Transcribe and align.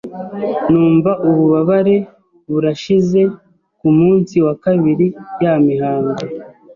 numva 0.71 1.11
ububabare 1.27 1.95
burashize 2.51 3.21
ku 3.79 3.87
munsi 3.99 4.35
wa 4.45 4.53
kabiri 4.63 5.07
ya 5.43 5.53
mihango 5.65 6.23